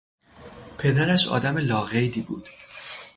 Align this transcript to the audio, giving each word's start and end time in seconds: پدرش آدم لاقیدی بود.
پدرش 0.77 1.27
آدم 1.27 1.57
لاقیدی 1.57 2.21
بود. 2.21 2.47